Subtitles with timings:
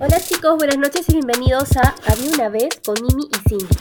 [0.00, 3.76] Hola chicos, buenas noches y bienvenidos a Había una vez con Mimi y Cindy.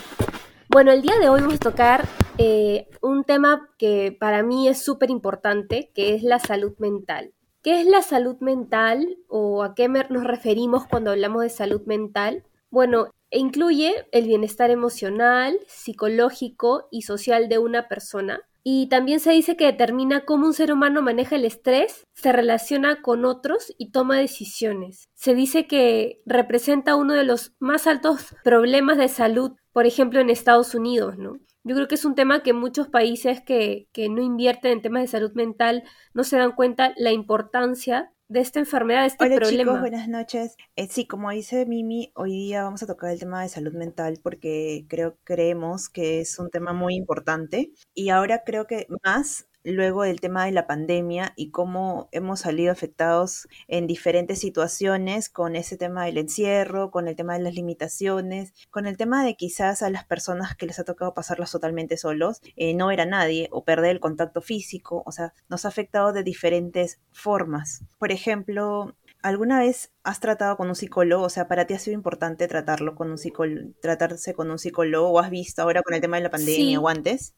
[0.69, 4.79] Bueno, el día de hoy vamos a tocar eh, un tema que para mí es
[4.83, 7.33] súper importante, que es la salud mental.
[7.63, 12.43] ¿Qué es la salud mental o a qué nos referimos cuando hablamos de salud mental?
[12.69, 19.57] Bueno, incluye el bienestar emocional, psicológico y social de una persona, y también se dice
[19.57, 24.17] que determina cómo un ser humano maneja el estrés, se relaciona con otros y toma
[24.17, 25.09] decisiones.
[25.15, 30.29] Se dice que representa uno de los más altos problemas de salud, por ejemplo, en
[30.29, 31.33] Estados Unidos, ¿no?
[31.65, 35.03] Yo creo que es un tema que muchos países que, que no invierten en temas
[35.03, 39.35] de salud mental no se dan cuenta la importancia de esta enfermedad, de este Hola
[39.35, 39.63] problema.
[39.63, 40.55] chicos, buenas noches.
[40.75, 44.19] Eh, sí, como dice Mimi, hoy día vamos a tocar el tema de salud mental
[44.23, 50.03] porque creo, creemos que es un tema muy importante y ahora creo que más luego
[50.03, 55.77] del tema de la pandemia y cómo hemos salido afectados en diferentes situaciones con ese
[55.77, 59.89] tema del encierro, con el tema de las limitaciones, con el tema de quizás a
[59.89, 63.91] las personas que les ha tocado pasarlas totalmente solos, eh, no era nadie o perder
[63.91, 67.83] el contacto físico, o sea, nos ha afectado de diferentes formas.
[67.97, 71.23] Por ejemplo, ¿Alguna vez has tratado con un psicólogo?
[71.23, 75.07] O sea, ¿para ti ha sido importante tratarlo con un psicólogo, tratarse con un psicólogo
[75.07, 77.33] o has visto ahora con el tema de la pandemia o antes?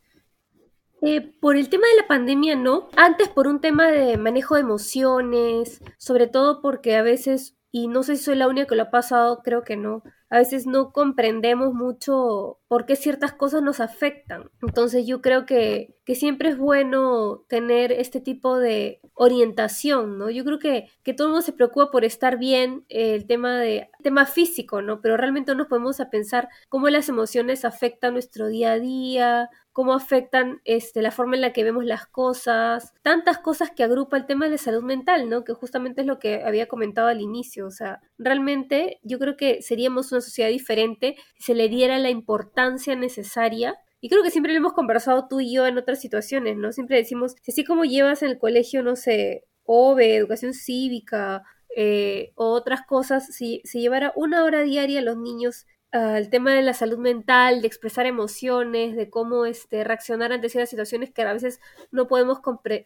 [1.01, 2.89] Eh, por el tema de la pandemia, no.
[2.95, 8.03] Antes por un tema de manejo de emociones, sobre todo porque a veces, y no
[8.03, 10.91] sé si soy la única que lo ha pasado, creo que no, a veces no
[10.91, 14.49] comprendemos mucho por qué ciertas cosas nos afectan.
[14.61, 20.29] Entonces yo creo que, que siempre es bueno tener este tipo de orientación, ¿no?
[20.29, 23.89] Yo creo que, que todo el mundo se preocupa por estar bien, el tema de
[24.03, 24.99] tema físico, ¿no?
[25.01, 29.49] Pero realmente no nos podemos a pensar cómo las emociones afectan nuestro día a día,
[29.75, 34.15] cómo afectan este, la forma en la que vemos las cosas, tantas cosas que agrupa
[34.15, 35.43] el tema de la salud mental, ¿no?
[35.43, 39.61] Que justamente es lo que había comentado al inicio, o sea, realmente yo creo que
[39.61, 44.53] seríamos una sociedad diferente si se le diera la importancia necesaria y creo que siempre
[44.53, 46.71] lo hemos conversado tú y yo en otras situaciones, ¿no?
[46.71, 51.43] Siempre decimos, si así como llevas en el colegio, no sé, OVE, educación cívica,
[51.75, 56.53] eh, o otras cosas, si se llevara una hora diaria a los niños al tema
[56.53, 61.21] de la salud mental, de expresar emociones, de cómo este, reaccionar ante ciertas situaciones que
[61.21, 62.39] a veces no podemos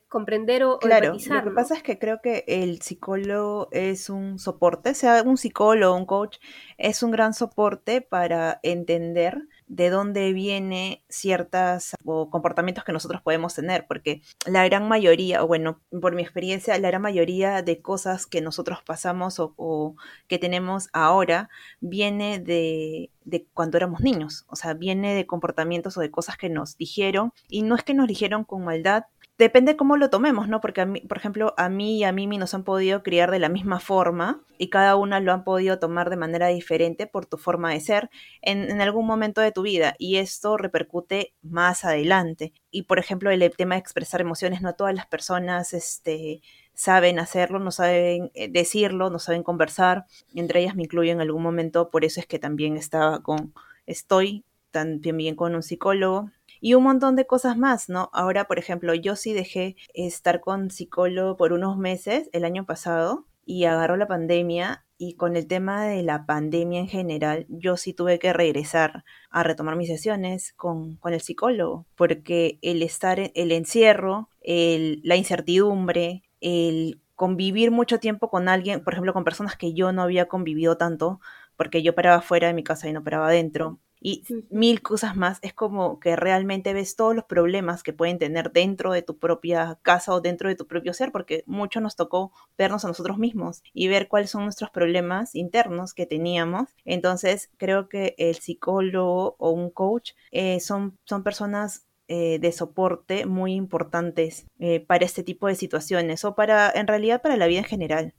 [0.08, 4.94] comprender o, claro, Lo que pasa es que creo que el psicólogo es un soporte,
[4.94, 6.38] sea un psicólogo, un coach,
[6.78, 9.40] es un gran soporte para entender
[9.70, 15.80] de dónde viene ciertas comportamientos que nosotros podemos tener, porque la gran mayoría, o bueno,
[16.02, 19.96] por mi experiencia, la gran mayoría de cosas que nosotros pasamos o
[20.28, 26.02] que tenemos ahora viene de, de, cuando éramos niños, o sea, viene de comportamientos o
[26.02, 29.06] de cosas que nos dijeron, y no es que nos dijeron con maldad,
[29.40, 30.60] depende cómo lo tomemos, ¿no?
[30.60, 33.40] Porque, a mí, por ejemplo, a mí y a Mimi nos han podido criar de
[33.40, 37.38] la misma forma y cada una lo han podido tomar de manera diferente por tu
[37.38, 38.10] forma de ser
[38.42, 42.52] en, en algún momento de tu vida y esto repercute más adelante.
[42.70, 46.42] Y, por ejemplo, el tema de expresar emociones, no todas las personas este,
[46.80, 50.06] saben hacerlo, no saben eh, decirlo, no saben conversar.
[50.34, 53.54] Entre ellas me incluyo en algún momento, por eso es que también estaba con,
[53.86, 56.32] estoy también con un psicólogo
[56.62, 58.10] y un montón de cosas más, ¿no?
[58.14, 63.26] Ahora, por ejemplo, yo sí dejé estar con psicólogo por unos meses el año pasado
[63.46, 67.94] y agarró la pandemia y con el tema de la pandemia en general, yo sí
[67.94, 73.52] tuve que regresar a retomar mis sesiones con, con el psicólogo, porque el estar, el
[73.52, 79.74] encierro, el, la incertidumbre, el convivir mucho tiempo con alguien, por ejemplo, con personas que
[79.74, 81.20] yo no había convivido tanto,
[81.58, 85.40] porque yo paraba fuera de mi casa y no paraba adentro, y mil cosas más.
[85.42, 89.78] Es como que realmente ves todos los problemas que pueden tener dentro de tu propia
[89.82, 93.62] casa o dentro de tu propio ser, porque mucho nos tocó vernos a nosotros mismos
[93.74, 96.70] y ver cuáles son nuestros problemas internos que teníamos.
[96.86, 103.28] Entonces, creo que el psicólogo o un coach eh, son, son personas eh, de soporte
[103.28, 107.60] muy importantes eh, para este tipo de situaciones o para, en realidad, para la vida
[107.60, 108.14] en general.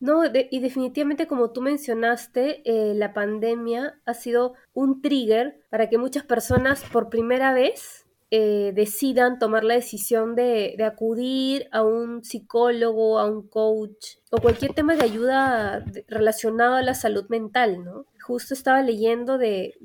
[0.00, 5.98] No, y definitivamente como tú mencionaste, eh, la pandemia ha sido un trigger para que
[5.98, 8.00] muchas personas por primera vez
[8.30, 14.96] decidan tomar la decisión de, acudir a un psicólogo, a un coach o cualquier tema
[14.96, 18.06] de ayuda relacionado a la salud mental, ¿no?
[18.26, 19.76] Justo estaba leyendo de,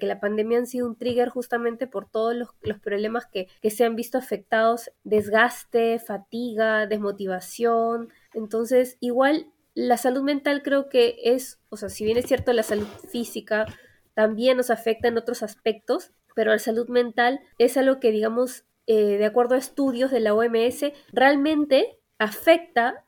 [0.00, 2.48] que la pandemia ha sido un trigger justamente por todos los,
[2.80, 8.08] problemas que, que se han visto afectados, desgaste, fatiga, desmotivación.
[8.32, 12.64] Entonces, igual la salud mental creo que es, o sea, si bien es cierto la
[12.64, 13.66] salud física
[14.14, 19.18] también nos afecta en otros aspectos, pero la salud mental es algo que, digamos, eh,
[19.18, 23.04] de acuerdo a estudios de la OMS, realmente afecta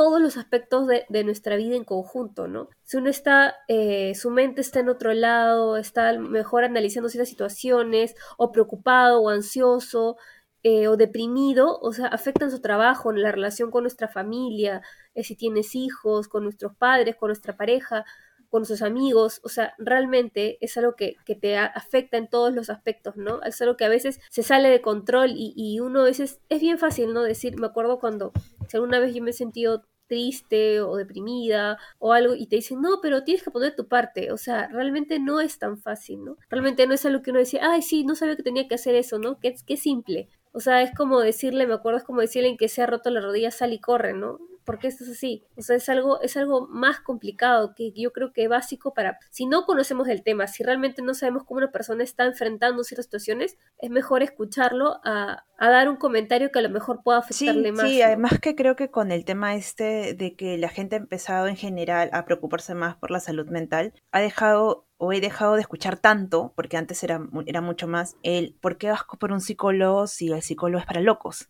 [0.00, 2.70] todos los aspectos de, nuestra vida en conjunto, ¿no?
[2.84, 8.14] Si uno está, eh, su mente está en otro lado, está mejor analizando ciertas situaciones,
[8.38, 10.16] o preocupado, o ansioso,
[10.62, 14.80] eh, o deprimido, o sea, afectan su trabajo, la relación con nuestra familia,
[15.14, 18.06] eh, si tienes hijos, con nuestros padres, con nuestra pareja,
[18.50, 23.16] con nuestros amigos, o sea, realmente es algo que, te afecta en todos los aspectos,
[23.16, 23.40] ¿no?
[23.42, 26.60] Es algo que a veces se sale de control y, y uno a veces es
[26.60, 27.22] bien fácil, ¿no?
[27.22, 28.32] Decir, me acuerdo cuando,
[28.68, 32.80] si alguna vez yo me he sentido triste o deprimida o algo y te dicen,
[32.82, 34.32] no, pero tienes que poner tu parte.
[34.32, 36.36] O sea, realmente no es tan fácil, ¿no?
[36.50, 38.96] Realmente no es algo que uno decía, ay, sí, no sabía que tenía que hacer
[38.96, 39.38] eso, ¿no?
[39.38, 40.28] Que, que simple.
[40.52, 43.10] O sea, es como decirle, me acuerdo, es como decirle en que se ha roto
[43.10, 44.38] la rodilla, sal y corre, ¿no?
[44.70, 45.44] porque esto es así.
[45.56, 49.18] O sea, es algo, es algo más complicado que yo creo que es básico para,
[49.30, 53.06] si no conocemos el tema, si realmente no sabemos cómo una persona está enfrentando ciertas
[53.06, 57.88] situaciones, es mejor escucharlo a, dar un comentario que a lo mejor pueda afectarle más.
[57.88, 61.48] Sí, además que creo que con el tema este de que la gente ha empezado
[61.48, 65.62] en general a preocuparse más por la salud mental, ha dejado o he dejado de
[65.62, 70.06] escuchar tanto, porque antes era, era mucho más, el ¿por qué vas por un psicólogo
[70.06, 71.48] si el psicólogo es para locos?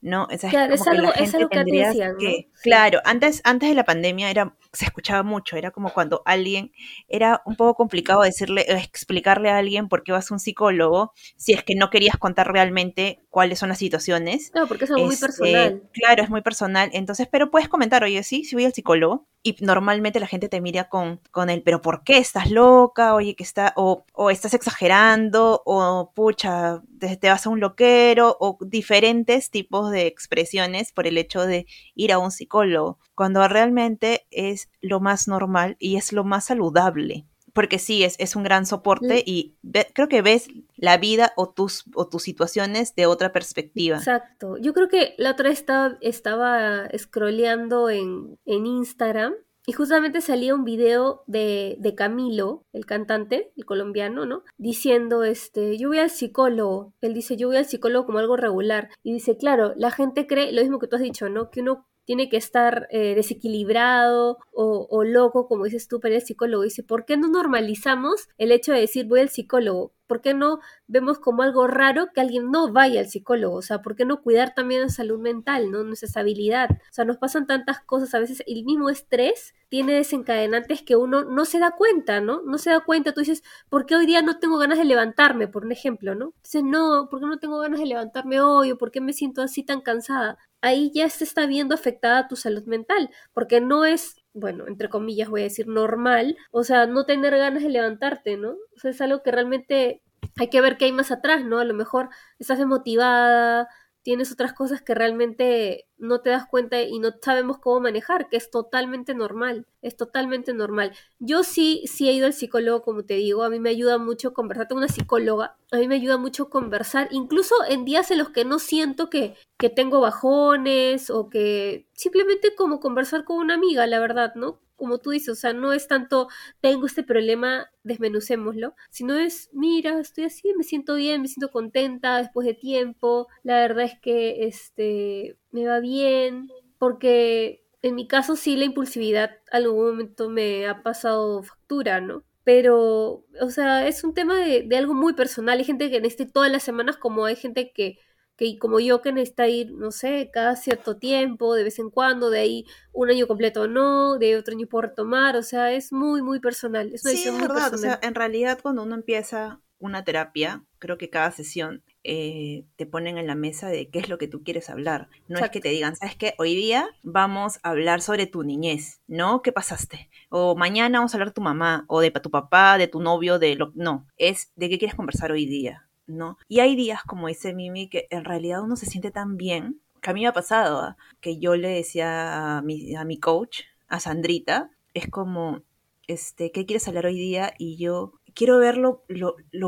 [0.00, 0.28] ¿No?
[0.30, 1.10] es, claro, es algo,
[1.48, 6.22] que, que claro, antes, antes de la pandemia era, se escuchaba mucho, era como cuando
[6.24, 6.72] alguien,
[7.08, 11.52] era un poco complicado decirle, explicarle a alguien por qué vas a un psicólogo, si
[11.52, 14.52] es que no querías contar realmente cuáles son las situaciones.
[14.54, 15.82] No, porque es algo muy este, personal.
[15.92, 19.56] Claro, es muy personal, entonces, pero puedes comentar, oye, sí, sí voy al psicólogo, y
[19.60, 23.14] normalmente la gente te mira con, con el, pero ¿por qué estás loca?
[23.14, 28.36] Oye, que está, o, o estás exagerando, o pucha, te, te, vas a un loquero,
[28.40, 34.26] o diferentes tipos de expresiones por el hecho de ir a un psicólogo, cuando realmente
[34.30, 37.26] es lo más normal y es lo más saludable.
[37.52, 39.56] Porque sí, es, es un gran soporte y
[39.94, 43.96] creo que ves la vida o tus, o tus situaciones de otra perspectiva.
[43.96, 44.58] Exacto.
[44.58, 49.32] Yo creo que la otra vez estaba, estaba scrolleando en, en Instagram
[49.68, 54.44] y justamente salía un video de, de, Camilo, el cantante, el colombiano, ¿no?
[54.58, 56.94] Diciendo, este, yo voy al psicólogo.
[57.00, 58.90] Él dice, yo voy al psicólogo como algo regular.
[59.02, 61.50] Y dice, claro, la gente cree lo mismo que tú has dicho, ¿no?
[61.50, 66.62] Que uno tiene que estar eh, desequilibrado o, loco, como dices tú, para el psicólogo.
[66.62, 69.92] Dice, ¿por qué no normalizamos el hecho de decir voy al psicólogo?
[70.06, 73.56] ¿Por qué no vemos como algo raro que alguien no vaya al psicólogo?
[73.56, 75.82] O sea, ¿por qué no cuidar también la salud mental, ¿no?
[75.84, 76.70] Nuestra estabilidad.
[76.70, 81.24] O sea, nos pasan tantas cosas, a veces el mismo estrés tiene desencadenantes que uno
[81.24, 82.42] no se da cuenta, ¿no?
[82.42, 85.48] No se da cuenta, tú dices, ¿por qué hoy día no tengo ganas de levantarme,
[85.48, 86.34] por un ejemplo, ¿no?
[86.42, 88.72] Dices, no, ¿por qué no tengo ganas de levantarme hoy?
[88.72, 90.38] ¿O por qué me siento así tan cansada?
[90.60, 95.30] Ahí ya se está viendo afectada tu salud mental, porque no es bueno, entre comillas
[95.30, 98.50] voy a decir normal, o sea, no tener ganas de levantarte, ¿no?
[98.50, 100.02] O sea, es algo que realmente
[100.36, 101.58] hay que ver qué hay más atrás, ¿no?
[101.58, 103.66] A lo mejor estás desmotivada,
[104.02, 108.36] tienes otras cosas que realmente no te das cuenta y no sabemos cómo manejar, que
[108.36, 110.92] es totalmente normal, es totalmente normal.
[111.18, 114.32] Yo sí, sí he ido al psicólogo, como te digo, a mí me ayuda mucho
[114.32, 118.30] conversar, tengo una psicóloga, a mí me ayuda mucho conversar, incluso en días en los
[118.30, 123.86] que no siento que, que tengo bajones o que simplemente como conversar con una amiga,
[123.86, 124.60] la verdad, ¿no?
[124.76, 126.28] como tú dices, o sea, no es tanto
[126.60, 132.18] tengo este problema, desmenucémoslo, sino es, mira, estoy así, me siento bien, me siento contenta
[132.18, 138.36] después de tiempo, la verdad es que este me va bien, porque en mi caso
[138.36, 142.24] sí la impulsividad algún momento me ha pasado factura, ¿no?
[142.44, 145.58] Pero, o sea, es un tema de, de algo muy personal.
[145.58, 147.98] Hay gente que necesita todas las semanas, como hay gente que
[148.36, 152.28] que como yo que necesita ir, no sé, cada cierto tiempo, de vez en cuando,
[152.30, 156.22] de ahí un año completo no, de otro año puedo retomar, o sea, es muy,
[156.22, 156.92] muy personal.
[156.92, 161.10] Es sí, es verdad, o sea, en realidad cuando uno empieza una terapia, creo que
[161.10, 164.70] cada sesión eh, te ponen en la mesa de qué es lo que tú quieres
[164.70, 165.08] hablar.
[165.28, 166.34] No es que te digan, ¿sabes qué?
[166.38, 169.42] Hoy día vamos a hablar sobre tu niñez, ¿no?
[169.42, 170.08] ¿Qué pasaste?
[170.28, 173.38] O mañana vamos a hablar de tu mamá, o de tu papá, de tu novio,
[173.38, 173.72] de lo...
[173.74, 175.86] No, es de qué quieres conversar hoy día.
[176.06, 176.38] ¿no?
[176.48, 180.10] Y hay días, como dice Mimi, que en realidad uno se siente tan bien, que
[180.10, 180.96] a mí me ha pasado, ¿ah?
[181.20, 185.62] que yo le decía a mi, a mi coach, a Sandrita, es como,
[186.06, 187.52] este, ¿qué quieres hablar hoy día?
[187.58, 189.02] Y yo quiero ver lo,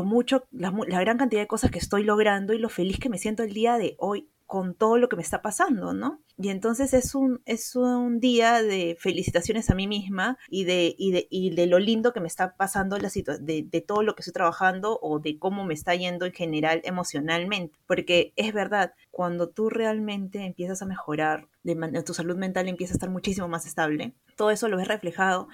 [0.05, 3.17] mucho, la, la, gran cantidad de cosas que estoy logrando y lo feliz que me
[3.17, 6.23] siento el día de hoy con todo lo que me está pasando, ¿no?
[6.35, 11.11] Y entonces es un, es un día de felicitaciones a mí misma y de, y
[11.11, 14.21] de, y de lo lindo que me está pasando la de, de todo lo que
[14.21, 17.77] estoy trabajando o de cómo me está yendo en general emocionalmente.
[17.85, 22.95] Porque es verdad, cuando tú realmente empiezas a mejorar, de tu salud mental empieza a
[22.95, 25.47] estar muchísimo más estable, todo eso lo ves reflejado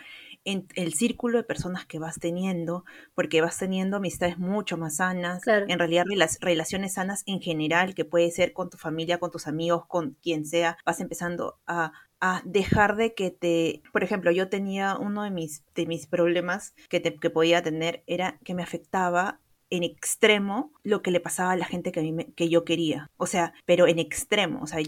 [0.46, 5.42] en el círculo de personas que vas teniendo, porque vas teniendo amistades mucho más sanas,
[5.48, 9.48] en realidad las relaciones sanas en general, que puede ser con tu familia, con tus
[9.48, 14.48] amigos, con quien sea, vas empezando a, a dejar de que te, por ejemplo, yo
[14.48, 18.64] tenía uno de mis, de mis problemas que, te, que podía tener era que me
[18.64, 22.66] afectaba en extremo lo que le pasaba a la gente que, a mí que yo
[22.66, 23.10] quería.
[23.18, 24.62] O sea, pero en extremo.
[24.62, 24.80] O sea,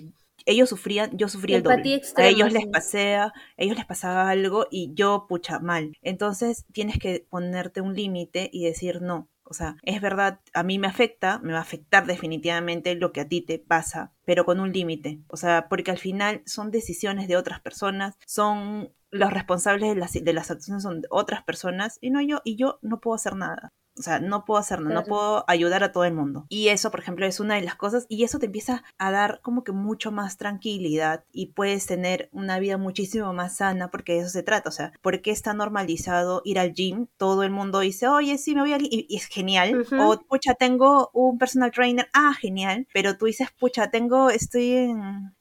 [0.48, 2.02] ellos sufrían, yo sufría el doble.
[2.16, 5.92] a ellos les pasea, ellos les pasaba algo y yo, pucha, mal.
[6.02, 9.30] Entonces tienes que ponerte un límite y decir no.
[9.44, 13.22] O sea, es verdad, a mí me afecta, me va a afectar definitivamente lo que
[13.22, 15.22] a ti te pasa, pero con un límite.
[15.28, 20.14] O sea, porque al final son decisiones de otras personas, son los responsables de las,
[20.14, 23.74] de las acciones son otras personas y no yo, y yo no puedo hacer nada.
[23.98, 26.46] O sea, no puedo hacerlo, no puedo ayudar a todo el mundo.
[26.50, 28.06] Y eso, por ejemplo, es una de las cosas.
[28.10, 32.60] Y eso te empieza a dar como que mucho más tranquilidad y puedes tener una
[32.60, 34.70] vida muchísimo más sana porque de eso se trata.
[34.70, 37.08] O sea, porque está normalizado ir al gym?
[37.18, 38.88] Todo el mundo dice, oye, sí, me voy aquí.
[38.92, 39.86] Y, es genial.
[40.00, 42.08] O, pucha, tengo un personal trainer.
[42.14, 42.88] Ah, genial.
[42.94, 44.94] Pero tú dices, pucha, tengo, estoy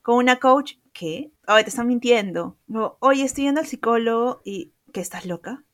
[0.03, 0.75] con una coach.
[0.93, 1.31] ¿Qué?
[1.47, 2.57] Oye, te están mintiendo.
[3.01, 5.66] oye, estoy yendo al psicólogo y ¿qué estás loca?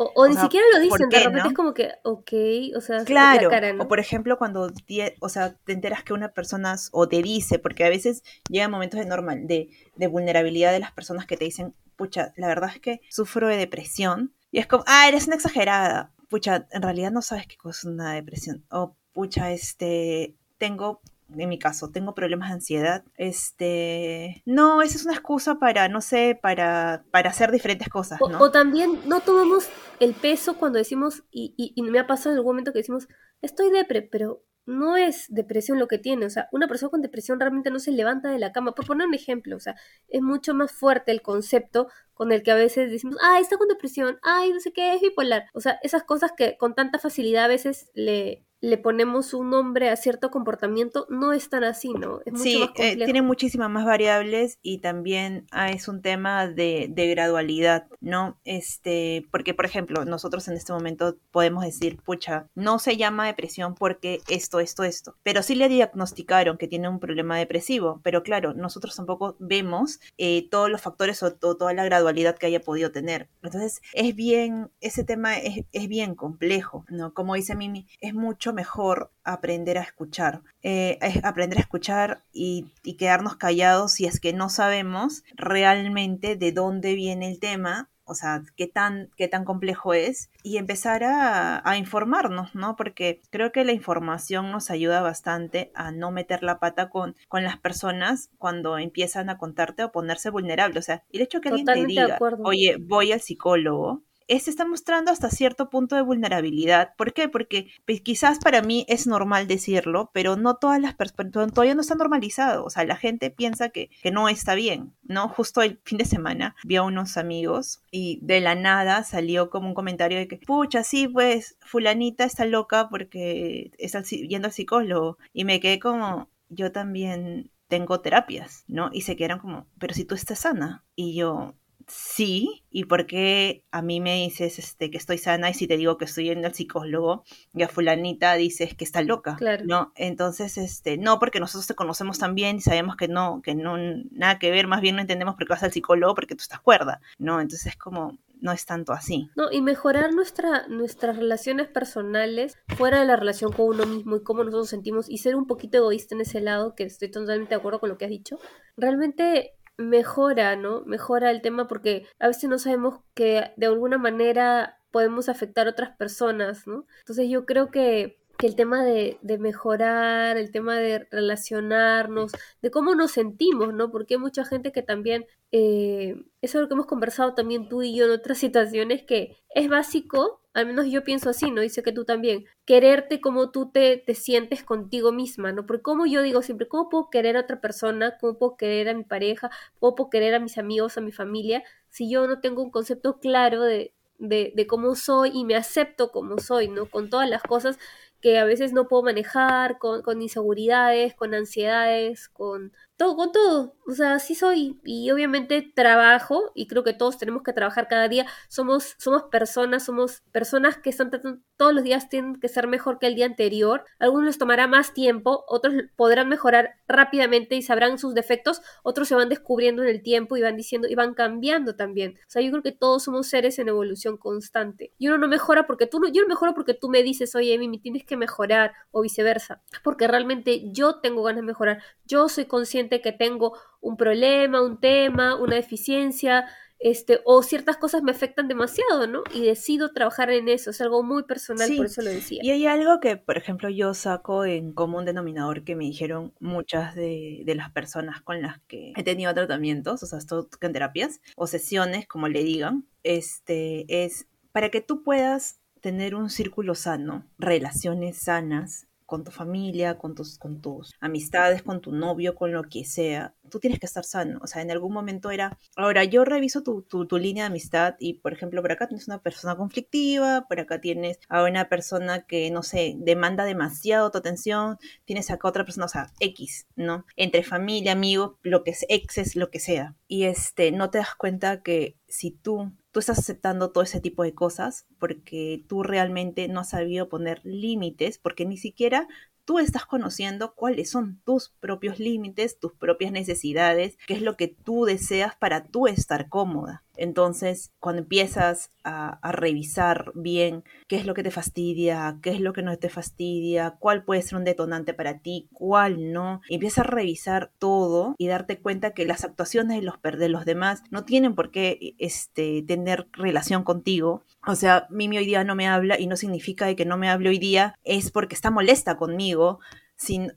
[0.00, 2.32] O, ni siquiera lo dicen, de repente es como que, ok,
[2.76, 3.50] o sea, claro.
[3.80, 4.72] O por ejemplo, cuando
[5.20, 9.00] o sea, te enteras que una persona o te dice, porque a veces llegan momentos
[9.00, 12.80] de normal, de, de vulnerabilidad de las personas que te dicen, pucha, la verdad es
[12.80, 14.32] que sufro de depresión.
[14.52, 16.12] Y es como, ah, eres una exagerada.
[16.28, 18.64] Pucha, en realidad no sabes qué cosa es una depresión.
[18.70, 21.00] O, pucha, este, tengo
[21.36, 23.04] en mi caso, tengo problemas de ansiedad.
[23.16, 28.18] Este, no, esa es una excusa para, no sé, para, para hacer diferentes cosas.
[28.20, 28.38] ¿no?
[28.40, 29.68] O, también no tomamos
[30.00, 33.08] el peso cuando decimos, y, y, y, me ha pasado en algún momento que decimos,
[33.42, 37.40] estoy depre, pero no es depresión lo que tiene, o sea, una persona con depresión
[37.40, 39.76] realmente no se levanta de la cama, por poner un ejemplo, o sea,
[40.08, 43.68] es mucho más fuerte el concepto con el que a veces decimos, ah, está con
[43.68, 47.46] depresión, ay, no sé qué, es bipolar, o sea, esas cosas que con tanta facilidad
[47.46, 52.20] a veces le, le ponemos un nombre a cierto comportamiento, no es tan así, ¿no?
[52.24, 56.88] Es mucho sí, eh, tiene muchísimas más variables y también ah, es un tema de,
[56.90, 58.38] de, gradualidad, ¿no?
[58.44, 63.74] Este, porque, por ejemplo, nosotros en este momento podemos decir, pucha, no se llama depresión
[63.74, 68.54] porque esto, esto, esto, pero sí le diagnosticaron que tiene un problema depresivo, pero claro,
[68.54, 73.28] nosotros tampoco vemos eh, todos los factores o, toda la gradualidad que haya podido tener.
[73.42, 77.14] Entonces, es bien, ese tema es, es bien complejo, ¿no?
[77.14, 80.42] Como dice Mimi, es mucho mejor aprender a escuchar.
[80.62, 86.94] Eh, aprender a escuchar y, quedarnos callados si es que no sabemos realmente de dónde
[86.94, 91.76] viene el tema o sea, qué tan, qué tan complejo es, y empezar a, a,
[91.76, 92.74] informarnos, ¿no?
[92.74, 97.44] Porque creo que la información nos ayuda bastante a no meter la pata con, con
[97.44, 100.78] las personas cuando empiezan a contarte o ponerse vulnerable.
[100.78, 105.10] O sea, el hecho que alguien te diga, oye, voy al psicólogo, se está mostrando
[105.10, 106.94] hasta cierto punto de vulnerabilidad.
[106.96, 107.28] ¿Por qué?
[107.28, 111.80] Porque pues, quizás para mí es normal decirlo, pero no todas las personas, todavía no
[111.80, 112.64] está normalizado.
[112.64, 115.28] O sea, la gente piensa que, que no está bien, ¿no?
[115.28, 119.68] Justo el fin de semana vi a unos amigos y de la nada salió como
[119.68, 125.18] un comentario de que, pucha, sí, pues fulanita está loca porque está yendo al psicólogo.
[125.32, 128.90] Y me quedé como, yo también tengo terapias, ¿no?
[128.92, 130.84] Y se quedaron como, pero si tú estás sana.
[130.96, 131.54] Y yo,
[131.88, 135.76] sí, y por qué a mí me dices este, que estoy sana y si te
[135.76, 139.64] digo que estoy yendo al psicólogo y a fulanita dices que está loca, claro.
[139.66, 139.92] ¿no?
[139.96, 143.76] Entonces, este, no, porque nosotros te conocemos tan bien y sabemos que no, que no,
[144.10, 146.60] nada que ver, más bien no entendemos por qué vas al psicólogo porque tú estás
[146.60, 147.40] cuerda, ¿no?
[147.40, 149.30] Entonces es como, no es tanto así.
[149.36, 154.22] No, y mejorar nuestra, nuestras relaciones personales fuera de la relación con uno mismo y
[154.22, 157.56] cómo nosotros sentimos y ser un poquito egoísta en ese lado, que estoy totalmente de
[157.56, 158.38] acuerdo con lo que has dicho,
[158.76, 160.82] realmente mejora, ¿no?
[160.82, 165.70] Mejora el tema porque a veces no sabemos que de alguna manera podemos afectar a
[165.70, 166.86] otras personas, ¿no?
[167.00, 172.70] Entonces yo creo que, que el tema de, de, mejorar, el tema de relacionarnos, de
[172.70, 173.90] cómo nos sentimos, ¿no?
[173.90, 177.82] Porque hay mucha gente que también, eh, eso es lo que hemos conversado también tú
[177.82, 181.60] y yo en otras situaciones, que es básico al menos yo pienso así, ¿no?
[181.60, 185.66] Dice que tú también, quererte como tú te, te sientes contigo misma, ¿no?
[185.66, 188.18] Porque como yo digo siempre, ¿cómo puedo querer a otra persona?
[188.20, 189.50] ¿Cómo puedo querer a mi pareja?
[189.78, 191.62] ¿Cómo puedo querer a mis amigos, a mi familia?
[191.90, 196.10] Si yo no tengo un concepto claro de, de, de cómo soy y me acepto
[196.10, 196.86] como soy, ¿no?
[196.90, 197.78] Con todas las cosas
[198.20, 203.74] que a veces no puedo manejar, con, con inseguridades, con ansiedades, con, todo, con todo.
[203.88, 204.78] O sea, así soy.
[204.84, 208.26] Y obviamente trabajo, y creo que todos tenemos que trabajar cada día.
[208.48, 211.10] Somos, somos personas, somos personas que están
[211.56, 213.84] todos los días tienen que ser mejor que el día anterior.
[213.98, 219.14] algunos les tomará más tiempo, otros podrán mejorar rápidamente y sabrán sus defectos, otros se
[219.14, 222.18] van descubriendo en el tiempo y van diciendo y van cambiando también.
[222.26, 224.92] O sea, yo creo que todos somos seres en evolución constante.
[224.98, 227.54] Y uno no mejora porque tú no, yo no mejoro porque tú me dices, oye,
[227.54, 229.62] Amy, tienes que mejorar, o viceversa.
[229.82, 231.82] Porque realmente yo tengo ganas de mejorar.
[232.04, 236.46] Yo soy consciente que tengo un problema, un tema, una deficiencia,
[236.80, 239.24] este, o ciertas cosas me afectan demasiado, ¿no?
[239.34, 242.40] Y decido trabajar en eso, es algo muy personal, por eso lo decía.
[242.42, 246.94] Y hay algo que, por ejemplo, yo saco en común denominador que me dijeron muchas
[246.94, 251.20] de, de las personas con las que he tenido tratamientos, o sea, esto en terapias,
[251.36, 257.26] o sesiones, como le digan, este, es para que tú puedas tener un círculo sano,
[257.38, 262.64] relaciones sanas, con tu familia, con tus, con tus amistades, con tu novio, con lo
[262.64, 264.38] que sea, tú tienes que estar sano.
[264.42, 268.18] O sea, en algún momento era, ahora yo reviso tu, tu, línea de amistad y,
[268.18, 272.50] por ejemplo, por acá tienes una persona conflictiva, por acá tienes a una persona que,
[272.50, 277.06] no sé, demanda demasiado tu atención, tienes acá otra persona, o sea, X, ¿no?
[277.16, 279.96] Entre familia, amigos, lo que es exes, lo que sea.
[280.06, 284.34] Y este, no te das cuenta que si tú estás aceptando todo ese tipo de
[284.34, 289.08] cosas porque tú realmente no has sabido poner límites, porque ni siquiera
[289.44, 294.48] tú estás conociendo cuáles son tus propios límites, tus propias necesidades, qué es lo que
[294.48, 296.84] tú deseas para tú estar cómoda.
[296.98, 302.52] Entonces, cuando empiezas a, revisar bien qué es lo que te fastidia, qué es lo
[302.52, 306.90] que no te fastidia, cuál puede ser un detonante para ti, cuál no, empiezas a
[306.90, 311.34] revisar todo y darte cuenta que las actuaciones de los, de los demás no tienen
[311.34, 314.24] por qué este, tener relación contigo.
[314.46, 317.28] O sea, Mimi hoy día no me habla y no significa que no me hable
[317.28, 319.60] hoy día es porque está molesta conmigo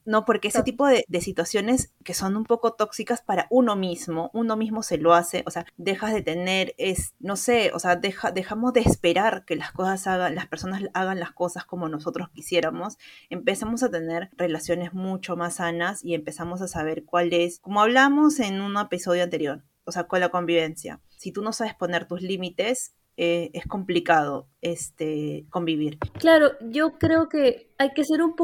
[0.06, 4.58] no porque ese tipo de, situaciones que son un poco tóxicas para uno mismo, uno
[4.58, 8.32] mismo se lo hace, o sea, dejas de tener, es, no sé, o sea, deja,
[8.32, 12.98] dejamos de esperar que las cosas hagan, las personas hagan las cosas como nosotros quisiéramos,
[13.30, 18.40] empezamos a tener relaciones mucho más sanas y empezamos a saber cuál es, como hablamos
[18.40, 21.02] en un episodio anterior, o sea, con la convivencia.
[21.18, 26.00] Si tú no sabes poner tus límites, eh, es complicado este, convivir.
[26.18, 28.36] Claro, yo creo que hay que ser un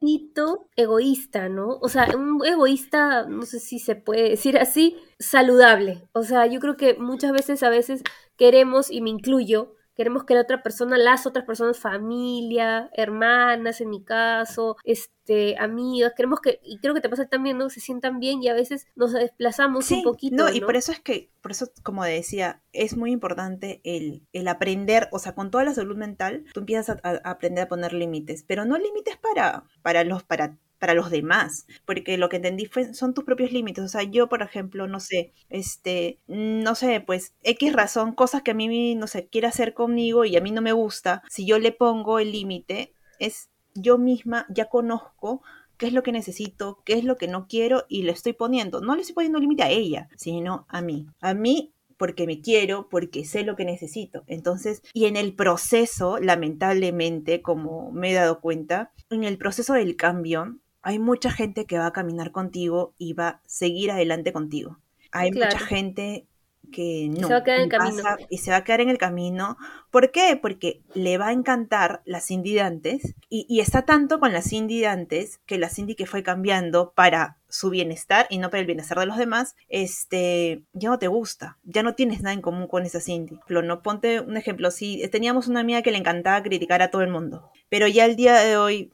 [0.00, 1.78] poquitito egoísta, ¿no?
[1.80, 6.08] O sea, un egoísta, no sé si se puede decir así, saludable.
[6.12, 8.02] O sea, yo creo que muchas veces, a veces
[8.36, 13.90] queremos, y me incluyo, queremos que la otra persona, las otras personas, familia, hermanas en
[13.90, 17.68] mi caso, este, amigas, queremos que, y creo que te pasa también, ¿no?
[17.68, 20.36] Se sientan bien y a veces nos desplazamos un poquito.
[20.36, 24.48] No, y por eso es que, por eso, como decía, es muy importante el, el
[24.48, 27.92] aprender, o sea, con toda la salud mental, tú empiezas a, a aprender a poner
[27.92, 32.66] límites, pero no límites para, para los, para para los demás, porque lo que entendí
[32.66, 37.00] fue, son tus propios límites, o sea, yo, por ejemplo, no sé, este, no sé,
[37.00, 40.50] pues, X razón, cosas que a mí, no sé, quiere hacer conmigo y a mí
[40.50, 45.42] no me gusta, si yo le pongo el límite, es yo misma ya conozco
[45.76, 48.80] qué es lo que necesito, qué es lo que no quiero y le estoy poniendo,
[48.80, 51.06] no le estoy poniendo límite a ella, sino a mí.
[51.20, 54.24] A mí porque me quiero, porque sé lo que necesito.
[54.26, 59.96] Entonces, y en el proceso, lamentablemente, como me he dado cuenta, en el proceso del
[59.96, 64.78] cambio, hay mucha gente que va a caminar contigo y va a seguir adelante contigo.
[65.12, 66.26] Hay mucha gente
[66.70, 67.26] que no.
[67.26, 68.02] Se va a quedar en el camino.
[68.28, 69.56] y se va a quedar en el camino.
[69.90, 70.38] ¿Por qué?
[70.40, 74.80] Porque le va a encantar la Cindy Dantes y, y, está tanto con la Cindy
[74.82, 78.98] Dantes que la Cindy que fue cambiando para su bienestar y no para el bienestar
[78.98, 82.84] de los demás, este, ya no te gusta, ya no tienes nada en común con
[82.84, 83.38] esa Cindy.
[83.48, 87.10] No ponte un ejemplo, si teníamos una amiga que le encantaba criticar a todo el
[87.10, 88.92] mundo, pero ya el día de hoy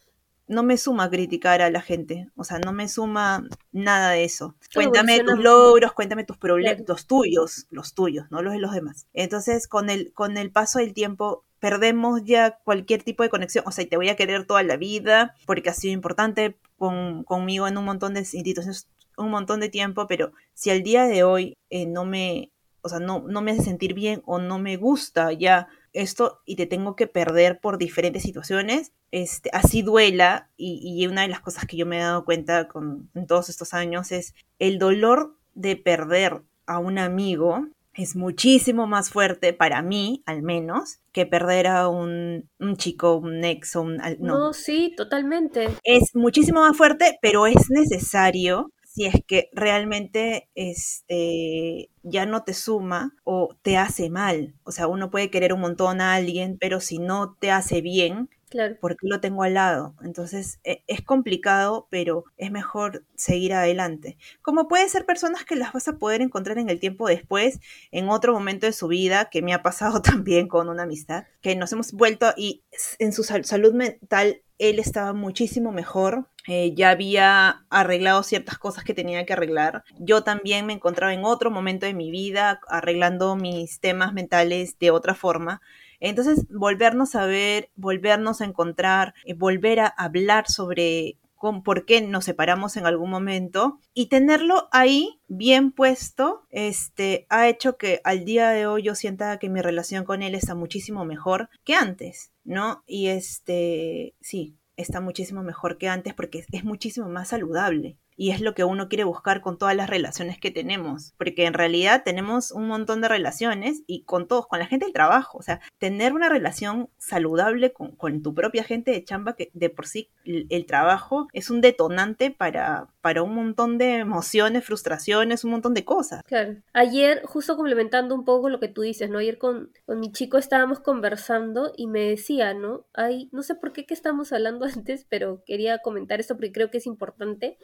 [0.49, 4.55] no me suma criticar a la gente, o sea, no me suma nada de eso.
[4.73, 9.07] Cuéntame tus logros, cuéntame tus problemas, los tuyos, los tuyos, no los de los demás.
[9.13, 13.73] Entonces, con el, con el paso del tiempo, perdemos ya cualquier tipo de conexión, o
[13.73, 17.77] sea, te voy a querer toda la vida, porque ha sido importante con, conmigo en
[17.79, 21.87] un montón de instituciones, un montón de tiempo, pero si al día de hoy eh,
[21.87, 25.69] no me, o sea, no, no me hace sentir bien o no me gusta ya
[25.97, 31.29] esto y te tengo que perder por diferentes situaciones, este, así duela, y, una de
[31.29, 34.79] las cosas que yo me he dado cuenta con, en todos estos años es el
[34.79, 41.25] dolor de perder a un amigo es muchísimo más fuerte para mí, al menos, que
[41.25, 43.97] perder a un, un chico, un ex o un...
[44.19, 44.39] No.
[44.39, 45.69] no, sí, totalmente.
[45.83, 52.55] Es muchísimo más fuerte, pero es necesario si es que realmente este, ya no te
[52.55, 54.55] suma o te hace mal.
[54.65, 58.31] O sea, uno puede querer un montón a alguien, pero si no te hace bien,
[58.49, 58.77] Claro.
[58.81, 59.97] ¿Por qué lo tengo al lado?
[60.03, 64.19] Entonces e, es complicado, pero es mejor seguir adelante.
[64.41, 67.59] Como puede ser personas que las vas a poder encontrar en el tiempo después,
[67.91, 71.57] en otro momento de su vida, que me ha pasado también con una amistad, que
[71.57, 72.63] nos hemos vuelto y
[73.01, 78.95] en su salud mental él estaba muchísimo mejor, eh, ya había arreglado ciertas cosas que
[78.95, 79.85] tenía que arreglar.
[79.99, 84.91] Yo también me encontraba en otro momento de mi vida arreglando mis temas mentales de
[84.91, 85.61] otra forma.
[85.99, 92.01] Entonces, volvernos a ver, volvernos a encontrar, eh, volver a hablar sobre con por qué
[92.01, 98.25] nos separamos en algún momento y tenerlo ahí bien puesto, este, ha hecho que al
[98.25, 102.33] día de hoy yo sienta que mi relación con él está muchísimo mejor que antes,
[102.47, 102.83] ¿no?
[102.87, 108.41] Y este, sí, está muchísimo mejor que antes porque es muchísimo más saludable y es
[108.41, 112.51] lo que uno quiere buscar con todas las relaciones que tenemos, porque en realidad tenemos
[112.51, 116.15] un montón de relaciones y con todos, con la gente del trabajo, o sea, tener
[116.15, 121.29] una relación saludable con, tu propia gente de chamba, que de por sí el, trabajo
[121.33, 126.23] es un detonante para, para un montón de emociones, frustraciones, un montón de cosas.
[126.25, 126.57] Claro.
[126.73, 129.19] Ayer, justo complementando un poco lo que tú dices, ¿no?
[129.19, 132.87] Ayer con, con mi chico estábamos conversando y me decía, ¿no?
[132.95, 136.71] Hay, no sé por qué que estamos hablando antes, pero quería comentar esto porque creo
[136.71, 137.59] que es importante.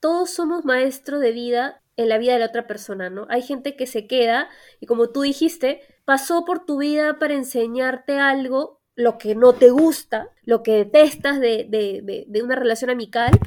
[0.00, 3.26] Todos somos maestros de vida en la vida de la otra persona, ¿no?
[3.28, 4.48] Hay gente que se queda
[4.80, 9.70] y como tú dijiste, pasó por tu vida para enseñarte algo, lo que no te
[9.70, 13.38] gusta, lo que detestas de, de, de, una relación amical,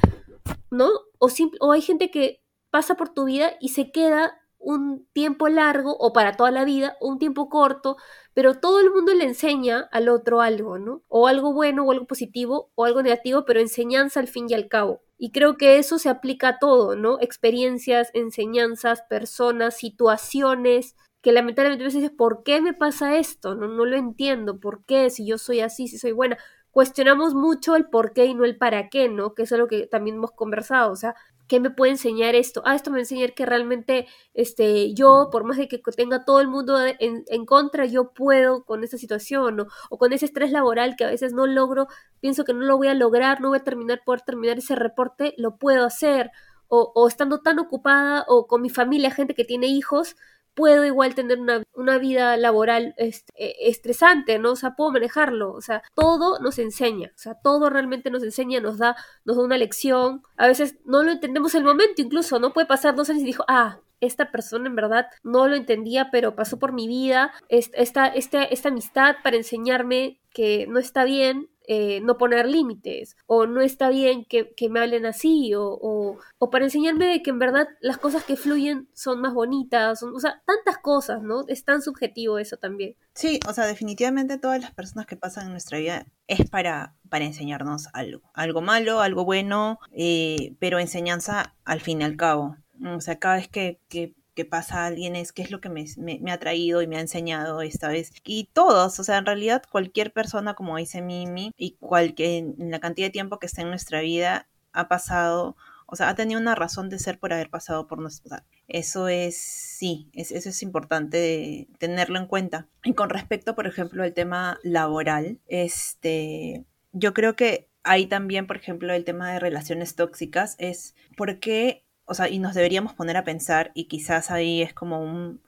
[0.70, 0.88] ¿no?
[1.18, 1.28] O,
[1.60, 6.12] o hay gente que pasa por tu vida y se queda un tiempo largo o
[6.12, 7.96] para toda la vida, un tiempo corto,
[8.34, 11.02] pero todo el mundo le enseña al otro algo, ¿no?
[11.08, 14.68] O algo bueno o algo positivo o algo negativo, pero enseñanza al fin y al
[14.68, 15.02] cabo.
[15.18, 17.18] Y creo que eso se aplica a todo, ¿no?
[17.20, 23.54] Experiencias, enseñanzas, personas, situaciones, que lamentablemente a veces dices, ¿por qué me pasa esto?
[23.54, 25.08] No, no lo entiendo, ¿por qué?
[25.10, 26.36] Si yo soy así, si soy buena.
[26.70, 29.32] Cuestionamos mucho el por qué y no el para qué, ¿no?
[29.32, 30.92] Que es lo que también hemos conversado.
[30.92, 31.14] O sea,
[31.48, 32.62] ¿qué me puede enseñar esto?
[32.64, 36.40] Ah, esto me va enseñar que realmente este, yo, por más de que tenga todo
[36.40, 39.66] el mundo en, en contra, yo puedo con esta situación ¿no?
[39.90, 41.88] o con ese estrés laboral que a veces no logro,
[42.20, 45.34] pienso que no lo voy a lograr, no voy a terminar, poder terminar ese reporte,
[45.38, 46.30] lo puedo hacer.
[46.68, 50.16] O, o estando tan ocupada o con mi familia, gente que tiene hijos,
[50.54, 54.52] puedo igual tener una, una vida laboral este, e, estresante, ¿no?
[54.52, 58.60] O sea, puedo manejarlo, o sea, todo nos enseña, o sea, todo realmente nos enseña,
[58.60, 62.52] nos da, nos da una lección, a veces no lo entendemos el momento, incluso, ¿no?
[62.52, 66.36] Puede pasar dos años y dijo, ah, esta persona en verdad no lo entendía, pero
[66.36, 72.00] pasó por mi vida, esta, esta, esta amistad para enseñarme que no está bien eh,
[72.02, 77.06] no poner límites, o no está bien que, me hablen así, o, o, para enseñarme
[77.06, 81.22] de que en verdad las cosas que fluyen son más bonitas, o sea, tantas cosas,
[81.22, 81.44] ¿no?
[81.48, 82.96] Es tan subjetivo eso también.
[83.14, 87.24] Sí, o sea, definitivamente todas las personas que pasan en nuestra vida es para, para
[87.24, 92.56] enseñarnos algo, algo malo, algo bueno, eh, pero enseñanza al fin y al cabo.
[92.84, 95.86] O sea, cada vez que, que que pasa alguien es qué es lo que me,
[96.30, 98.12] ha traído y me ha enseñado esta vez.
[98.24, 102.80] Y todos, o sea, en realidad cualquier persona, como dice Mimi, y cualquier, en la
[102.80, 106.54] cantidad de tiempo que está en nuestra vida, ha pasado, o sea, ha tenido una
[106.54, 108.44] razón de ser por haber pasado por nuestra...
[108.66, 112.66] Eso es, sí, eso es importante tenerlo en cuenta.
[112.82, 118.56] Y con respecto, por ejemplo, al tema laboral, este, yo creo que hay también, por
[118.56, 123.16] ejemplo, el tema de relaciones tóxicas, es por qué o sea, y nos deberíamos poner
[123.16, 125.40] a pensar, y quizás ahí es como un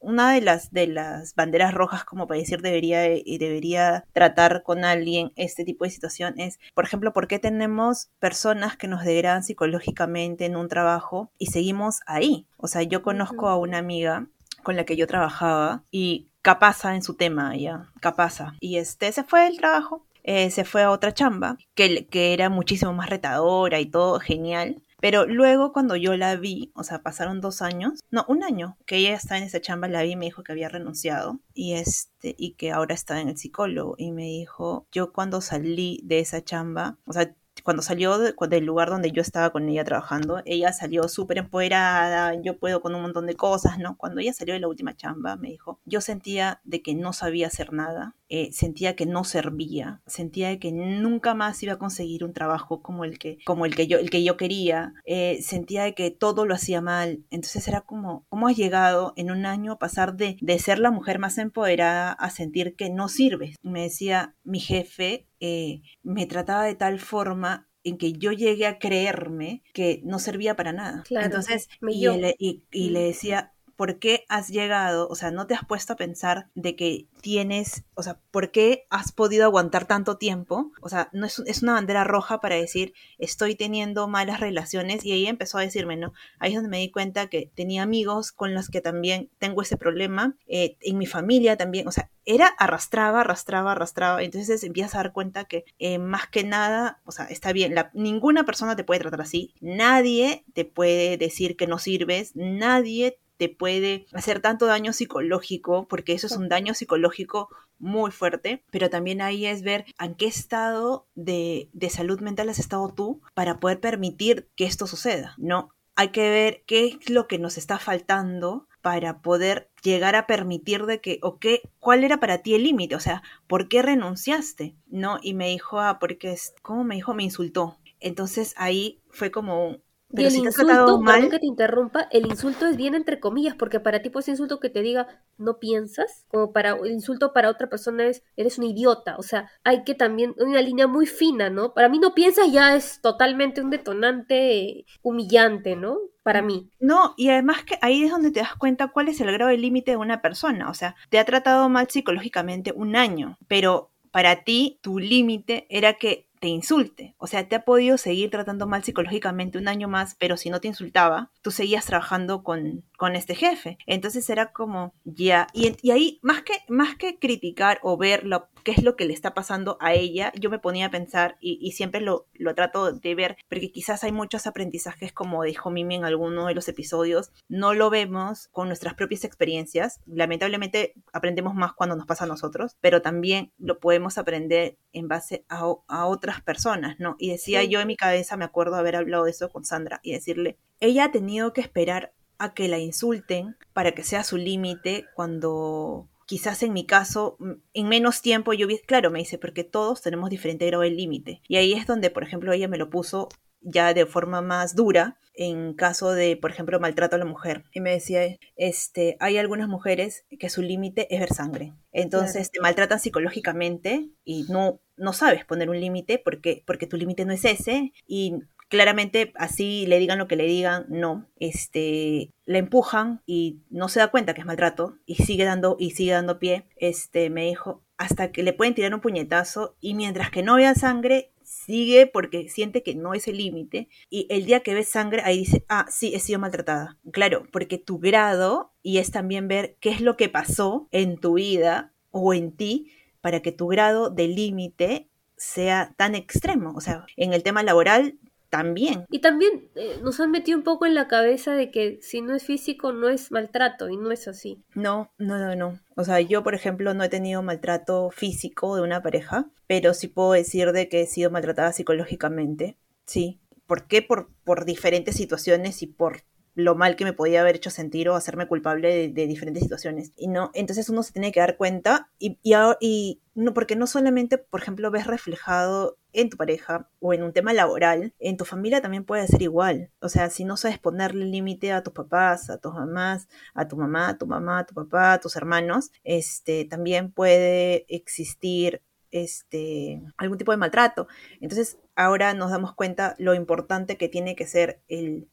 [0.00, 4.84] una de las, de las banderas rojas, como para decir, debería, y debería tratar con
[4.84, 9.44] alguien este tipo de situación es, por ejemplo, ¿por qué tenemos personas que nos degradan
[9.44, 12.46] psicológicamente en un trabajo y seguimos ahí?
[12.56, 14.26] O sea, yo conozco a una amiga
[14.62, 18.54] con la que yo trabajaba y capasa en su tema, ya, capasa.
[18.60, 22.48] Y este se fue del trabajo, eh, se fue a otra chamba, que, que era
[22.48, 24.82] muchísimo más retadora y todo genial.
[25.02, 28.98] Pero luego cuando yo la vi, o sea, pasaron dos años, no, un año, que
[28.98, 32.36] ella está en esa chamba, la vi y me dijo que había renunciado y este,
[32.38, 33.96] y que ahora está en el psicólogo.
[33.98, 37.34] Y me dijo, yo cuando salí de esa chamba, o sea,
[37.64, 42.58] cuando salió del lugar donde yo estaba con ella trabajando, ella salió súper empoderada, yo
[42.58, 43.96] puedo con un montón de cosas, ¿no?
[43.96, 47.48] Cuando ella salió de la última chamba, me dijo, yo sentía de que no sabía
[47.48, 52.32] hacer nada, eh, sentía que no servía, sentía que nunca más iba a conseguir un
[52.32, 56.10] trabajo como el que, como el que, yo, el que yo quería, eh, sentía que
[56.10, 57.26] todo lo hacía mal.
[57.28, 60.90] Entonces era como, ¿cómo has llegado en un año a pasar de, de ser la
[60.90, 63.56] mujer más empoderada a sentir que no sirves?
[63.62, 68.78] Me decía, mi jefe eh, me trataba de tal forma en que yo llegué a
[68.78, 71.04] creerme que no servía para nada.
[71.10, 75.08] Entonces, y, y, le decía, ¿por qué has llegado?
[75.08, 78.86] O sea, no te has puesto a pensar de que tienes, o sea, ¿por qué
[78.90, 80.72] has podido aguantar tanto tiempo?
[80.80, 85.12] O sea, no es, es una bandera roja para decir, estoy teniendo malas relaciones y
[85.12, 86.12] ahí empezó a decirme, ¿no?
[86.38, 89.76] Ahí es donde me di cuenta que tenía amigos con los que también tengo ese
[89.76, 94.98] problema, eh, en mi familia también, o sea, era arrastraba, arrastraba, arrastraba, entonces empiezas a
[94.98, 98.84] dar cuenta que eh, más que nada, o sea, está bien, la, ninguna persona te
[98.84, 104.66] puede tratar así, nadie te puede decir que no sirves, nadie te puede hacer tanto
[104.66, 107.48] daño psicológico, porque eso es un daño psicológico
[107.80, 112.60] muy fuerte, pero también ahí es ver en qué estado de, de salud mental has
[112.60, 115.70] estado tú para poder permitir que esto suceda, ¿no?
[115.96, 120.86] Hay que ver qué es lo que nos está faltando para poder llegar a permitir
[120.86, 124.76] de que, o qué, cuál era para ti el límite, o sea, ¿por qué renunciaste?
[124.86, 125.18] ¿No?
[125.20, 127.12] Y me dijo, ah, porque, ¿cómo me dijo?
[127.12, 127.76] Me insultó.
[127.98, 129.78] Entonces ahí fue como,
[130.14, 131.28] pero y el insulto, mal...
[131.30, 134.70] que te interrumpa, el insulto es bien entre comillas, porque para ti pues insulto que
[134.70, 135.06] te diga
[135.38, 139.50] no piensas, como para el insulto para otra persona es eres un idiota, o sea,
[139.64, 141.74] hay que también una línea muy fina, ¿no?
[141.74, 145.98] Para mí no piensas ya es totalmente un detonante humillante, ¿no?
[146.22, 146.70] Para mí.
[146.78, 149.58] No, y además que ahí es donde te das cuenta cuál es el grado de
[149.58, 154.44] límite de una persona, o sea, te ha tratado mal psicológicamente un año, pero para
[154.44, 157.14] ti tu límite era que te insulte.
[157.18, 160.60] O sea, te ha podido seguir tratando mal psicológicamente un año más, pero si no
[160.60, 163.78] te insultaba, tú seguías trabajando con, con este jefe.
[163.86, 168.48] Entonces era como, ya, y, y, ahí, más que, más que criticar o ver lo,
[168.64, 171.60] qué es lo que le está pasando a ella, yo me ponía a pensar, y,
[171.62, 175.94] y siempre lo, lo, trato de ver, porque quizás hay muchos aprendizajes, como dijo Mimi
[175.94, 180.00] en alguno de los episodios, no lo vemos con nuestras propias experiencias.
[180.06, 185.44] Lamentablemente aprendemos más cuando nos pasa a nosotros, pero también lo podemos aprender en base
[185.48, 187.16] a, a otras personas, ¿no?
[187.18, 190.12] Y decía yo en mi cabeza, me acuerdo haber hablado de eso con Sandra y
[190.12, 195.06] decirle, ella ha tenido que esperar a que la insulten para que sea su límite
[195.14, 197.36] cuando quizás en mi caso,
[197.74, 201.42] en menos tiempo yo vi, claro, me dice, porque todos tenemos diferente grado de límite.
[201.46, 203.28] Y ahí es donde, por ejemplo, ella me lo puso
[203.60, 207.64] ya de forma más dura en caso de, por ejemplo, maltrato a la mujer.
[207.72, 211.72] Y me decía, este, hay algunas mujeres que su límite es ver sangre.
[211.92, 217.24] Entonces te maltratan psicológicamente y no, no sabes poner un límite porque, porque tu límite
[217.24, 218.34] no es ese y
[218.68, 224.00] claramente así le digan lo que le digan, no, este, la empujan y no se
[224.00, 226.64] da cuenta que es maltrato y sigue dando y sigue dando pie.
[226.76, 230.74] Este, me dijo, hasta que le pueden tirar un puñetazo y mientras que no vea
[230.74, 235.20] sangre, sigue porque siente que no es el límite y el día que ves sangre
[235.22, 236.96] ahí dice, ah, sí, he sido maltratada.
[237.12, 241.34] Claro, porque tu grado y es también ver qué es lo que pasó en tu
[241.34, 242.90] vida o en ti
[243.22, 245.08] para que tu grado de límite
[245.38, 246.74] sea tan extremo.
[246.76, 248.18] O sea, en el tema laboral
[248.50, 249.06] también.
[249.10, 252.34] Y también eh, nos han metido un poco en la cabeza de que si no
[252.34, 254.62] es físico no es maltrato y no es así.
[254.74, 255.80] No, no, no, no.
[255.96, 260.08] O sea, yo por ejemplo no he tenido maltrato físico de una pareja, pero sí
[260.08, 262.76] puedo decir de que he sido maltratada psicológicamente.
[263.06, 263.40] Sí.
[263.66, 264.02] ¿Por qué?
[264.02, 266.20] Por, por diferentes situaciones y por
[266.54, 270.12] lo mal que me podía haber hecho sentir o hacerme culpable de, diferentes situaciones.
[270.16, 273.86] Y no, entonces uno se tiene que dar cuenta y, y, y, no, porque no
[273.86, 278.44] solamente, por ejemplo, ves reflejado en tu pareja o en un tema laboral, en tu
[278.44, 279.90] familia también puede ser igual.
[280.00, 283.76] O sea, si no sabes ponerle límite a tus papás, a tus mamás, a tu
[283.76, 290.02] mamá, a tu mamá, a tu papá, a tus hermanos, este, también puede existir este,
[290.16, 291.06] algún tipo de maltrato.
[291.40, 294.82] Entonces, ahora nos damos cuenta lo importante que tiene que ser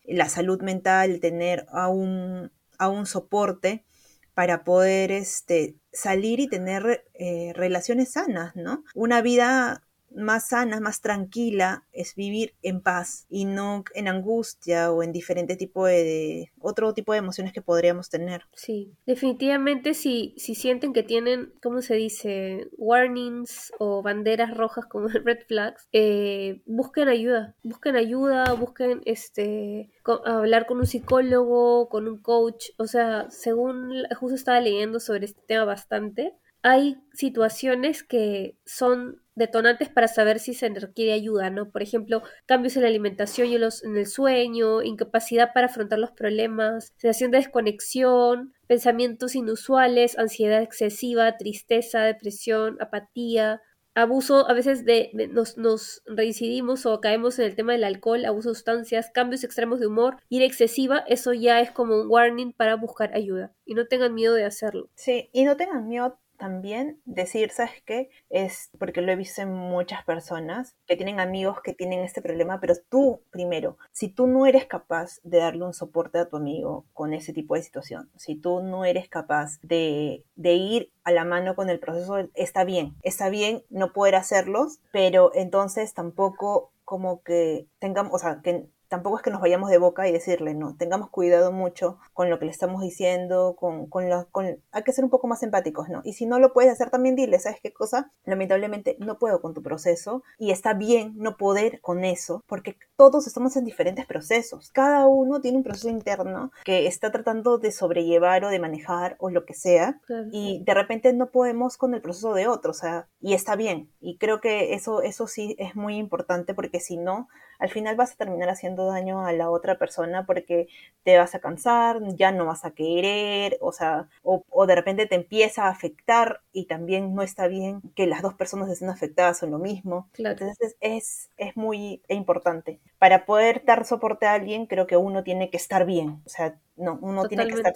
[0.05, 3.85] la salud mental, tener a un, a un soporte
[4.33, 8.83] para poder este, salir y tener eh, relaciones sanas, ¿no?
[8.95, 9.83] Una vida
[10.15, 15.55] más sana, más tranquila, es vivir en paz y no en angustia o en diferente
[15.55, 18.43] tipo de, otro tipo de emociones que podríamos tener.
[18.53, 22.67] Sí, definitivamente si, si sienten que tienen, ¿cómo se dice?
[22.77, 29.89] Warnings o banderas rojas como red flags, eh, busquen ayuda, busquen ayuda, busquen este
[30.25, 35.41] hablar con un psicólogo, con un coach, o sea, según justo estaba leyendo sobre este
[35.47, 41.71] tema bastante, hay situaciones que son detonantes para saber si se requiere ayuda, ¿no?
[41.71, 46.93] Por ejemplo, cambios en la alimentación y en el sueño, incapacidad para afrontar los problemas,
[46.97, 53.61] sensación de desconexión, pensamientos inusuales, ansiedad excesiva, tristeza, depresión, apatía,
[53.95, 58.49] abuso, a veces de, nos, nos, reicidimos o caemos en el tema del alcohol, abuso
[58.49, 62.75] de sustancias, cambios extremos de humor, ir excesiva, eso ya es como un warning para
[62.75, 64.89] buscar ayuda y no tengan miedo de hacerlo.
[64.95, 68.09] Sí, y no tengan miedo también decir, ¿sabes qué?
[68.31, 72.59] Es porque lo he visto en muchas personas que tienen amigos que tienen este problema,
[72.59, 76.85] pero tú primero, si tú no eres capaz de darle un soporte a tu amigo
[76.93, 81.25] con ese tipo de situación, si tú no eres capaz de, de ir a la
[81.25, 87.21] mano con el proceso, está bien, está bien no poder hacerlos, pero entonces tampoco como
[87.21, 90.75] que tengamos, o sea, que tampoco es que nos vayamos de boca y decirle, no,
[90.75, 95.03] tengamos cuidado mucho con lo que le estamos diciendo, con, con, con, hay que ser
[95.03, 96.01] un poco más empáticos, ¿no?
[96.03, 98.11] Y si no lo puedes hacer también dile, ¿sabes qué cosa?
[98.25, 103.27] Lamentablemente no puedo con tu proceso y está bien no poder con eso, porque todos
[103.27, 104.71] estamos en diferentes procesos.
[104.71, 109.29] Cada uno tiene un proceso interno que está tratando de sobrellevar o de manejar o
[109.29, 113.07] lo que sea, y de repente no podemos con el proceso de otro, o sea,
[113.21, 113.91] y está bien.
[113.99, 117.27] Y creo que eso, eso sí es muy importante porque si no,
[117.59, 120.67] al final vas a terminar haciendo daño a la otra persona porque
[121.03, 125.15] te vas a cansar, ya no vas a querer, o sea, o, de repente te
[125.15, 129.51] empieza a afectar y también no está bien que las dos personas estén afectadas en
[129.51, 130.09] lo mismo.
[130.17, 132.79] Entonces es, es muy importante.
[132.97, 136.57] Para poder dar soporte a alguien, creo que uno tiene que estar bien, o sea,
[136.79, 137.73] no, uno tiene que estar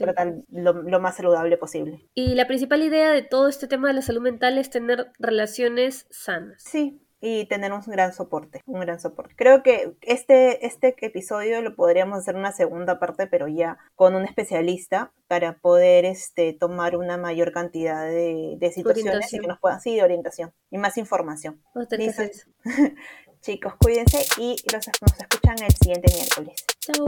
[0.50, 2.08] lo, lo, más saludable posible.
[2.14, 6.08] Y la principal idea de todo este tema de la salud mental es tener relaciones
[6.10, 6.64] sanas.
[6.64, 9.34] Sí, y tener un gran soporte, un gran soporte.
[9.38, 14.26] Creo que este, este episodio lo podríamos hacer una segunda parte, pero ya con un
[14.26, 19.96] especialista para poder este, tomar una mayor cantidad de, situaciones y que nos puedan, sí,
[19.96, 21.62] de orientación y más información.
[23.42, 26.66] Chicos, cuídense y los, nos escuchan el siguiente miércoles.
[26.82, 27.06] Chao.